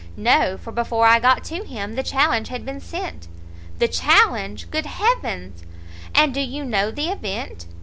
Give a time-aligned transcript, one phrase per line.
[0.17, 3.27] "No; for before I got to him the challenge had been sent."
[3.77, 4.71] "The challenge!
[4.71, 5.53] good heaven!
[6.15, 7.67] and do you know the event?"